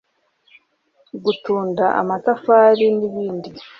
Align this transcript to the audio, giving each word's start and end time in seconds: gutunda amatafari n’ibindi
gutunda 1.23 1.85
amatafari 2.01 2.85
n’ibindi 2.97 3.49